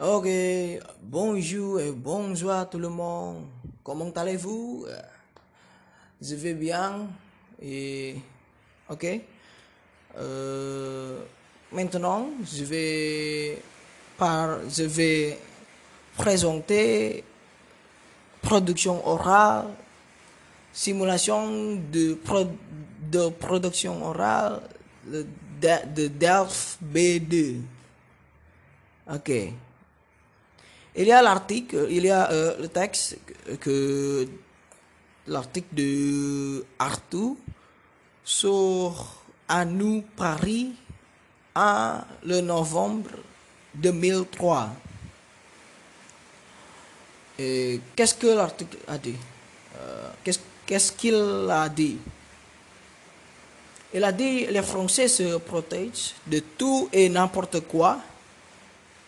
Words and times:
Ok, 0.00 0.26
bonjour 1.02 1.78
et 1.78 1.92
bonjour 1.92 2.50
tout 2.70 2.78
le 2.78 2.88
monde. 2.88 3.44
Comment 3.84 4.10
allez-vous? 4.10 4.86
Je 6.20 6.34
vais 6.34 6.54
bien 6.54 7.08
et 7.60 8.16
ok. 8.88 9.20
Euh, 10.16 11.20
maintenant, 11.70 12.26
je 12.42 12.64
vais 12.64 13.62
par, 14.16 14.60
je 14.70 14.84
vais 14.84 15.38
présenter 16.16 17.22
production 18.40 19.06
orale, 19.06 19.66
simulation 20.72 21.76
de, 21.92 22.14
pro, 22.14 22.44
de 23.10 23.28
production 23.28 24.02
orale 24.06 24.62
de, 25.06 25.26
de 25.94 26.08
DELF 26.08 26.78
B2. 26.82 27.60
Ok. 29.12 29.32
Il 30.94 31.06
y 31.06 31.12
a 31.12 31.22
l'article, 31.22 31.86
il 31.90 32.04
y 32.04 32.10
a 32.10 32.30
euh, 32.30 32.58
le 32.60 32.68
texte 32.68 33.16
que 33.60 34.28
l'article 35.26 35.74
de 35.74 36.64
Arthur 36.78 37.36
sur 38.24 39.22
à 39.48 39.64
nous 39.64 40.02
Paris 40.16 40.72
en 41.54 41.98
le 42.24 42.40
novembre 42.42 43.10
2003. 43.74 44.68
Et 47.38 47.80
qu'est-ce 47.96 48.14
que 48.14 48.26
l'article 48.26 48.76
a 48.86 48.98
dit? 48.98 49.16
Euh, 49.78 50.10
qu'est-ce 50.66 50.92
qu'il 50.92 51.48
a 51.50 51.68
dit? 51.70 51.98
Il 53.94 54.04
a 54.04 54.12
dit 54.12 54.46
les 54.46 54.62
Français 54.62 55.08
se 55.08 55.38
protègent 55.38 56.14
de 56.26 56.40
tout 56.56 56.88
et 56.92 57.08
n'importe 57.08 57.60
quoi. 57.60 57.98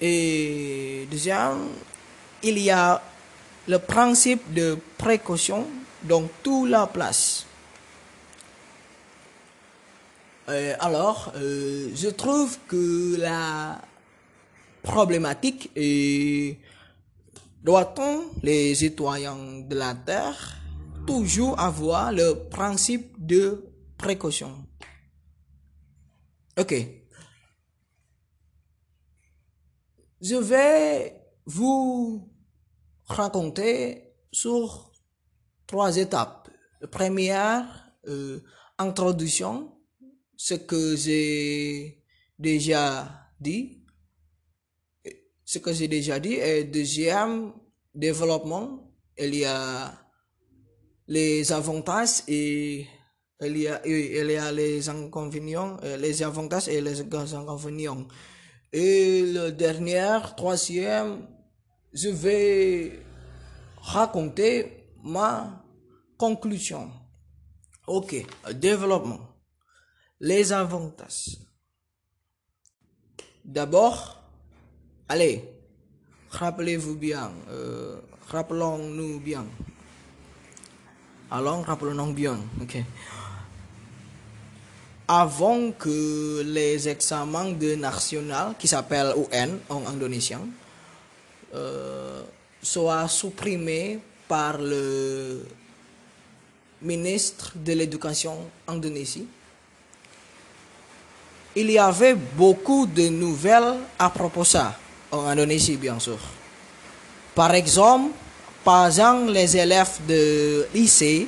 Et 0.00 1.06
deuxième, 1.10 1.68
il 2.42 2.58
y 2.58 2.70
a 2.70 3.02
le 3.68 3.78
principe 3.78 4.52
de 4.54 4.78
précaution 4.96 5.66
dans 6.02 6.28
toute 6.42 6.70
la 6.70 6.86
place. 6.86 7.46
Euh, 10.48 10.74
alors, 10.80 11.32
euh, 11.36 11.90
je 11.94 12.08
trouve 12.08 12.58
que 12.66 13.16
la 13.18 13.80
problématique 14.82 15.70
est 15.76 16.58
doit-on, 17.62 18.24
les 18.42 18.74
citoyens 18.74 19.60
de 19.68 19.76
la 19.76 19.94
Terre, 19.94 20.56
toujours 21.06 21.60
avoir 21.60 22.10
le 22.10 22.34
principe 22.48 23.14
de 23.18 23.64
précaution? 23.98 24.64
Ok. 26.58 26.99
Je 30.20 30.36
vais 30.36 31.16
vous 31.46 32.30
raconter 33.06 34.12
sur 34.30 34.92
trois 35.66 35.96
étapes. 35.96 36.50
Première, 36.90 37.94
euh, 38.06 38.40
introduction, 38.78 39.72
ce 40.36 40.54
que 40.54 40.94
j'ai 40.96 42.02
déjà 42.38 43.30
dit, 43.40 43.84
ce 45.44 45.58
que 45.58 45.72
j'ai 45.72 45.88
déjà 45.88 46.20
dit, 46.20 46.34
et 46.34 46.64
deuxième, 46.64 47.52
développement, 47.94 48.92
il 49.18 49.34
y 49.34 49.44
a 49.44 49.92
les 51.08 51.50
avantages 51.50 52.22
et 52.28 52.86
il 53.42 53.56
y 53.56 53.68
a, 53.68 53.86
il 53.86 54.30
y 54.30 54.36
a 54.36 54.52
les 54.52 54.88
inconvénients, 54.88 55.78
les 55.98 56.22
avantages 56.22 56.68
et 56.68 56.80
les 56.80 57.00
inconvénients. 57.00 58.06
Et 58.72 59.22
le 59.32 59.50
dernier, 59.50 60.18
troisième, 60.36 61.26
je 61.92 62.08
vais 62.08 63.02
raconter 63.78 64.86
ma 65.02 65.64
conclusion. 66.16 66.90
Ok, 67.86 68.14
développement. 68.54 69.20
Les 70.20 70.52
avantages. 70.52 71.38
D'abord, 73.44 74.22
allez, 75.08 75.42
rappelez-vous 76.28 76.94
bien, 76.94 77.32
euh, 77.48 78.00
rappelons-nous 78.28 79.18
bien. 79.18 79.46
Allons, 81.30 81.62
rappelons-nous 81.62 82.12
bien, 82.12 82.38
ok. 82.60 82.84
Avant 85.12 85.72
que 85.72 86.44
les 86.46 86.88
examens 86.88 87.50
de 87.50 87.74
national, 87.74 88.54
qui 88.56 88.68
s'appellent 88.68 89.12
UN 89.32 89.58
en 89.68 89.84
indonésien, 89.88 90.38
euh, 91.52 92.22
soient 92.62 93.08
supprimés 93.08 93.98
par 94.28 94.58
le 94.58 95.44
ministre 96.80 97.54
de 97.56 97.72
l'Éducation 97.72 98.36
Indonésie, 98.68 99.26
il 101.56 101.72
y 101.72 101.78
avait 101.80 102.14
beaucoup 102.14 102.86
de 102.86 103.08
nouvelles 103.08 103.78
à 103.98 104.10
propos 104.10 104.44
ça 104.44 104.76
en 105.10 105.26
Indonésie, 105.26 105.76
bien 105.76 105.98
sûr. 105.98 106.20
Par 107.34 107.52
exemple, 107.52 108.12
par 108.62 108.86
exemple, 108.86 109.32
les 109.32 109.56
élèves 109.56 109.98
de 110.06 110.68
lycée, 110.72 111.26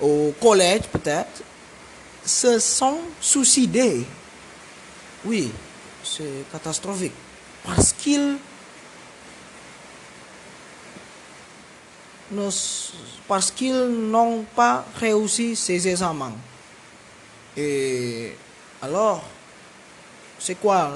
au 0.00 0.32
collège 0.40 0.84
peut-être, 0.90 1.42
se 2.24 2.58
sont 2.58 2.98
suicidés. 3.20 4.04
Oui, 5.24 5.50
c'est 6.02 6.50
catastrophique. 6.50 7.12
Parce 7.64 7.92
qu'ils 7.92 8.38
parce 13.28 13.50
qu'ils 13.50 13.88
n'ont 13.88 14.44
pas 14.56 14.84
réussi 14.96 15.54
ces 15.56 15.86
examens. 15.86 16.32
Et 17.56 18.34
alors, 18.80 19.22
c'est 20.38 20.54
quoi 20.54 20.92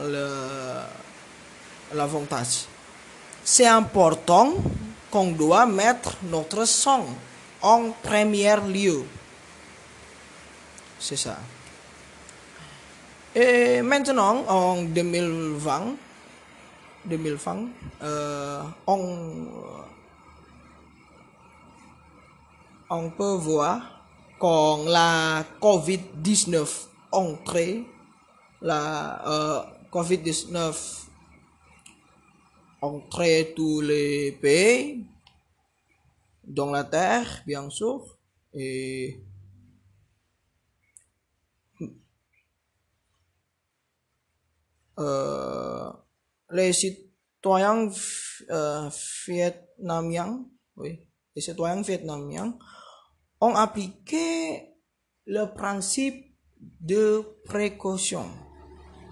l'avantage? 1.95 2.65
C'est 3.45 3.67
important 3.67 4.55
qu'on 5.11 5.33
doit 5.33 5.67
mettre 5.67 6.17
notre 6.25 6.65
sang 6.65 7.07
en 7.63 7.91
premier 8.03 8.57
lieu. 8.69 9.05
C'est 10.99 11.17
ça. 11.17 11.39
Et 13.35 13.83
maintenant, 13.83 14.45
en 14.49 14.83
2020, 14.83 15.97
2020 17.05 17.69
euh, 18.03 18.63
on, 18.87 19.49
on 22.91 23.11
peut 23.11 23.35
voir 23.35 24.07
quand 24.39 24.85
la 24.85 25.45
COVID-19 25.61 26.87
entrée, 27.13 27.85
la 28.63 29.29
euh, 29.29 29.63
COVID-19 29.93 31.05
entrée 32.81 33.53
tous 33.55 33.81
les 33.81 34.33
pays 34.33 35.05
dans 36.47 36.71
la 36.71 36.85
terre, 36.85 37.43
bien 37.47 37.69
sûr, 37.71 38.17
et 38.55 39.21
euh, 44.99 45.91
les 46.51 46.73
citoyens 46.73 47.91
euh, 48.51 48.91
vietnamiens, 49.27 50.45
oui, 50.77 51.07
les 51.35 51.43
citoyens 51.43 51.83
vietnamiens 51.83 52.57
ont 53.41 53.55
appliqué 53.55 54.75
le 55.27 55.47
principe 55.47 56.37
de 56.81 57.23
précaution. 57.45 58.27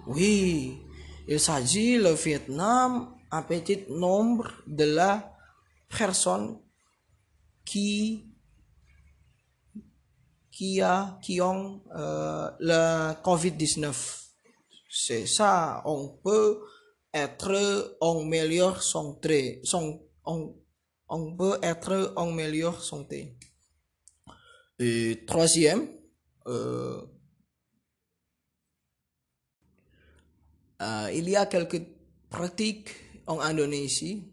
Oui, 0.07 0.83
il 1.29 1.41
s'agit 1.41 1.97
le 1.97 2.13
Vietnam 2.13 3.15
un 3.31 3.43
petit 3.43 3.85
nombre 3.89 4.51
de 4.67 4.85
la 4.85 5.35
personnes 5.89 6.61
qui 7.65 8.31
qui 10.51 10.81
a 10.81 11.19
qui 11.23 11.41
ont 11.41 11.83
euh, 11.97 12.51
le 12.61 13.15
Covid-19. 13.23 14.24
C'est 14.97 15.27
ça, 15.27 15.83
on 15.87 16.07
peut 16.09 16.63
être 17.13 17.97
en 18.01 18.23
meilleure 18.23 18.81
santé, 18.81 19.61
son, 19.65 20.01
on, 20.25 20.55
on 21.09 21.37
peut 21.37 21.59
être 21.65 22.13
en 22.15 22.31
meilleure 22.31 22.81
santé. 22.81 23.37
Et 24.79 25.25
troisième, 25.27 25.89
euh, 26.47 27.03
euh, 30.81 31.11
il 31.13 31.29
y 31.29 31.35
a 31.35 31.47
quelques 31.47 31.83
pratiques 32.31 32.95
en 33.27 33.41
Indonésie. 33.41 34.31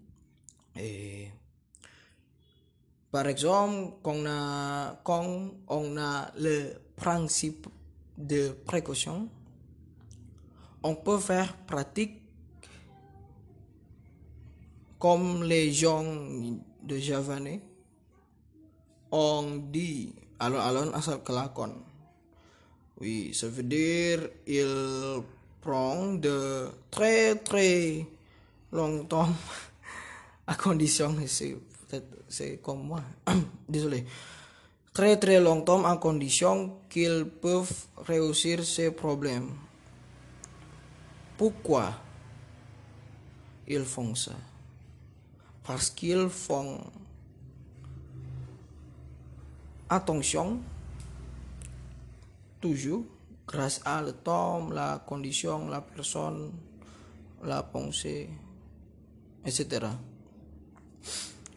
Et, 0.80 1.30
par 3.10 3.25
exemple, 3.25 3.96
on, 4.04 4.96
quand 5.04 5.56
on 5.68 5.98
a 5.98 6.31
le 6.38 6.75
principe 6.96 7.66
de 8.16 8.50
précaution, 8.63 9.28
on 10.83 10.95
peut 10.95 11.19
faire 11.19 11.56
pratique 11.66 12.22
comme 15.00 15.44
les 15.44 15.72
gens 15.74 16.06
de 16.83 16.98
Javanais, 16.98 17.60
on 19.12 19.57
dit 19.72 20.13
alon-alon 20.39 20.94
asal 20.94 21.24
kelakon. 21.24 21.74
Oui, 23.00 23.33
ça 23.33 23.48
veut 23.48 23.63
dire 23.63 24.30
il 24.45 25.24
prend 25.60 26.13
de 26.13 26.69
très 26.92 27.36
très 27.36 28.06
longtemps 28.72 29.30
à 30.48 30.56
condition, 30.56 31.16
c'est 31.25 31.57
c'est 32.30 32.62
comme 32.62 32.84
moi, 32.88 33.01
désolé, 33.69 34.06
très 34.94 35.18
très 35.18 35.39
longtemps 35.42 35.84
à 35.84 35.98
condition 35.98 36.77
qu'ils 36.89 37.25
peuvent 37.42 37.86
réussir 38.07 38.63
ces 38.63 38.92
problèmes. 38.92 39.50
Pourquoi 41.42 41.90
ils 43.68 43.84
font 43.84 44.14
ça? 44.14 44.36
Parce 45.64 45.90
qu'ils 45.90 46.30
font 46.30 46.80
attention 49.90 50.60
toujours 52.60 53.06
grâce 53.48 53.82
à 53.86 54.04
le 54.04 54.12
temps, 54.12 54.70
la 54.70 55.02
condition, 55.04 55.68
la 55.68 55.82
personne, 55.82 56.52
la 57.44 57.64
pensée, 57.64 58.30
etc. 59.44 59.88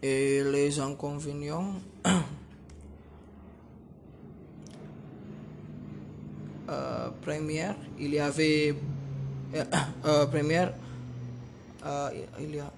Et 0.03 0.43
les 0.45 0.81
inconvénients, 0.81 1.75
euh, 6.71 7.11
il 7.99 8.15
y 8.15 8.19
avait, 8.19 8.75
euh, 9.57 9.65
euh, 10.05 10.27
première, 10.27 10.75
euh, 11.87 12.11
il 12.41 12.57
y 12.57 12.59
a, 12.59 12.73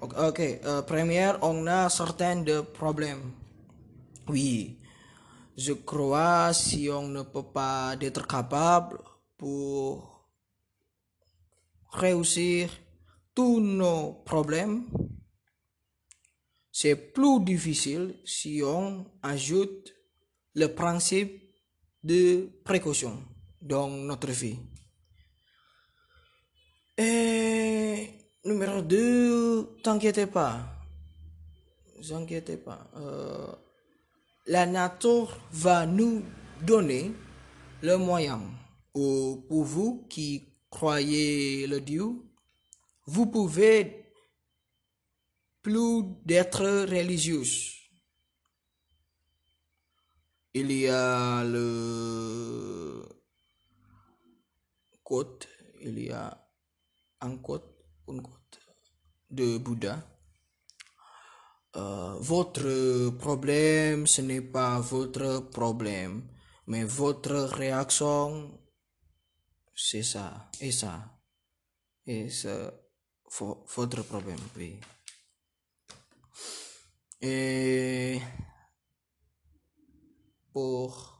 ok, 0.00 0.40
première, 0.86 1.38
on 1.42 1.66
a 1.68 1.88
certains 1.88 2.42
de 2.42 2.62
problèmes. 2.62 3.30
Oui, 4.28 4.78
je 5.56 5.72
crois 5.74 6.52
si 6.52 6.88
on 6.90 7.06
ne 7.06 7.22
peut 7.22 7.44
pas 7.44 7.94
être 8.00 8.26
capable 8.26 8.98
pour 9.36 10.28
réussir 11.92 12.70
tous 13.32 13.60
nos 13.60 14.14
problèmes, 14.24 14.86
c'est 16.72 16.96
plus 16.96 17.38
difficile 17.44 18.16
si 18.24 18.62
on 18.64 19.06
ajoute 19.22 19.94
le 20.54 20.66
principe 20.66 21.40
de 22.02 22.48
précaution 22.64 23.16
dans 23.62 23.88
notre 23.88 24.32
vie. 24.32 24.58
Et 26.96 28.08
numéro 28.44 28.80
2, 28.80 29.78
t'inquiète 29.82 30.30
pas. 30.30 30.60
T'inquiète 32.08 32.62
pas. 32.64 32.86
Euh, 32.96 33.52
la 34.46 34.64
nature 34.66 35.36
va 35.50 35.86
nous 35.86 36.22
donner 36.62 37.10
le 37.82 37.96
moyen. 37.96 38.40
Ou 38.94 39.44
pour 39.48 39.64
vous 39.64 40.06
qui 40.08 40.44
croyez 40.70 41.66
le 41.66 41.80
Dieu, 41.80 42.12
vous 43.06 43.26
pouvez 43.26 44.04
plus 45.62 46.04
d'être 46.24 46.64
religieux. 46.86 47.42
Il 50.52 50.70
y 50.70 50.86
a 50.88 51.42
le 51.42 53.04
côte, 55.02 55.48
il 55.80 55.98
y 55.98 56.10
a 56.12 56.43
de 59.30 59.58
Bouddha. 59.58 60.02
Euh, 61.76 62.14
votre 62.20 63.10
problème, 63.18 64.06
ce 64.06 64.20
n'est 64.22 64.40
pas 64.40 64.78
votre 64.78 65.50
problème, 65.50 66.22
mais 66.68 66.84
votre 66.84 67.34
réaction, 67.34 68.60
c'est 69.74 70.04
ça, 70.04 70.50
et 70.60 70.70
ça, 70.70 71.20
et 72.06 72.30
c'est 72.30 72.70
votre 73.74 74.02
problème, 74.02 74.38
oui. 74.56 74.78
Et 77.20 78.20
pour 80.52 81.13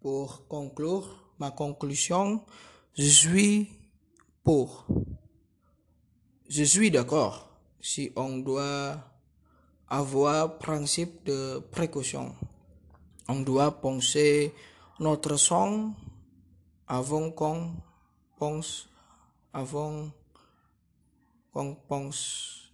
pour 0.00 0.46
conclure 0.48 1.32
ma 1.38 1.50
conclusion, 1.50 2.44
je 2.94 3.08
suis 3.08 3.70
pour. 4.42 4.86
Je 6.48 6.64
suis 6.64 6.90
d'accord 6.90 7.50
si 7.80 8.12
on 8.16 8.38
doit 8.38 8.98
avoir 9.88 10.58
principe 10.58 11.24
de 11.24 11.58
précaution. 11.70 12.34
On 13.28 13.40
doit 13.40 13.80
penser 13.80 14.52
notre 14.98 15.36
son 15.36 15.94
avant 16.86 17.30
qu'on 17.30 17.72
pense, 18.38 18.88
avant 19.52 20.10
qu'on 21.52 21.74
pense 21.74 22.72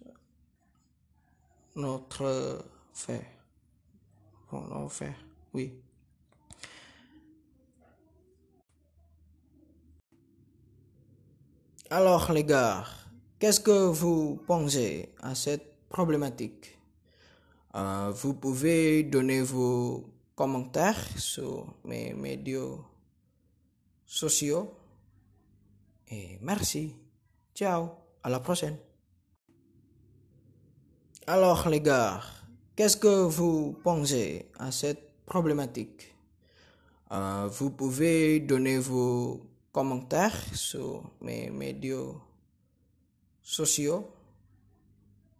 notre 1.75 2.65
fait. 2.93 3.25
Notre 4.51 4.89
fait, 4.91 5.15
oui. 5.53 5.73
Alors 11.89 12.33
les 12.33 12.43
gars, 12.43 12.83
qu'est-ce 13.39 13.61
que 13.61 13.87
vous 13.87 14.41
pensez 14.45 15.13
à 15.21 15.33
cette 15.35 15.87
problématique? 15.87 16.77
Euh, 17.75 18.11
Vous 18.13 18.33
pouvez 18.33 19.03
donner 19.03 19.41
vos 19.41 20.03
commentaires 20.35 20.99
sur 21.17 21.65
mes 21.85 22.13
médias 22.13 22.75
sociaux. 24.05 24.73
Et 26.09 26.37
merci. 26.41 26.93
Ciao. 27.55 27.89
À 28.21 28.29
la 28.29 28.41
prochaine. 28.41 28.75
Alors 31.25 31.69
les 31.69 31.79
gars, 31.79 32.21
qu'est-ce 32.75 32.97
que 32.97 33.23
vous 33.27 33.77
pensez 33.81 34.49
à 34.59 34.73
cette 34.73 35.23
problématique? 35.25 36.13
Euh, 37.13 37.47
Vous 37.47 37.69
pouvez 37.69 38.41
donner 38.41 38.77
vos 38.77 39.41
commentaires 39.77 40.33
sur 40.55 41.03
mes 41.21 41.51
médias 41.51 42.15
sociaux. 43.43 44.09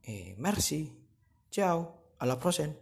Et 0.06 0.36
merci. 0.38 0.92
Ciao. 1.50 1.88
À 2.20 2.26
la 2.28 2.36
prochaine. 2.36 2.74